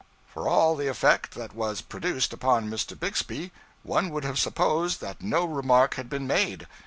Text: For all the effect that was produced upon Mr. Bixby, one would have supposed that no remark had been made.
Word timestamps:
For 0.25 0.47
all 0.49 0.75
the 0.75 0.87
effect 0.87 1.35
that 1.35 1.53
was 1.53 1.81
produced 1.81 2.33
upon 2.33 2.71
Mr. 2.71 2.99
Bixby, 2.99 3.51
one 3.83 4.09
would 4.09 4.23
have 4.23 4.39
supposed 4.39 4.99
that 5.01 5.21
no 5.21 5.45
remark 5.45 5.93
had 5.93 6.09
been 6.09 6.25
made. 6.25 6.65